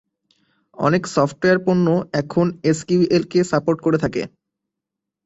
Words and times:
অনেক 0.77 1.03
সফটওয়্যার 1.15 1.59
পণ্য 1.65 1.87
এখন 2.13 2.45
এসকিউএল 2.63 3.23
কে 3.31 3.39
সাপোর্ট 3.43 3.79
করে 3.81 3.97
থাকে। 3.97 4.21